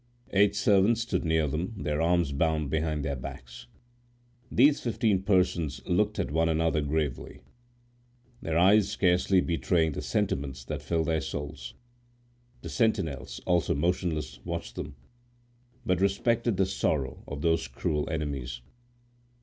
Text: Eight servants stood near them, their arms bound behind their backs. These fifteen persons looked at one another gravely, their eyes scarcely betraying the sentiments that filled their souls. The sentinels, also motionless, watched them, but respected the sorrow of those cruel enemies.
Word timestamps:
Eight 0.33 0.55
servants 0.55 1.01
stood 1.01 1.23
near 1.23 1.47
them, 1.47 1.75
their 1.77 2.01
arms 2.01 2.31
bound 2.31 2.71
behind 2.71 3.05
their 3.05 3.15
backs. 3.15 3.67
These 4.51 4.79
fifteen 4.81 5.21
persons 5.21 5.79
looked 5.85 6.17
at 6.17 6.31
one 6.31 6.49
another 6.49 6.81
gravely, 6.81 7.41
their 8.41 8.57
eyes 8.57 8.89
scarcely 8.89 9.41
betraying 9.41 9.91
the 9.91 10.01
sentiments 10.01 10.65
that 10.65 10.81
filled 10.81 11.05
their 11.05 11.21
souls. 11.21 11.75
The 12.63 12.69
sentinels, 12.69 13.41
also 13.45 13.75
motionless, 13.75 14.43
watched 14.43 14.75
them, 14.75 14.95
but 15.85 16.01
respected 16.01 16.57
the 16.57 16.65
sorrow 16.65 17.23
of 17.27 17.43
those 17.43 17.67
cruel 17.67 18.09
enemies. 18.09 18.61